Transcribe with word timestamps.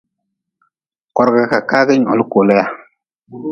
Korga 1.15 1.43
ka 1.51 1.59
kagi 1.69 1.93
nyoli 1.97 2.23
kolea. 2.31 2.65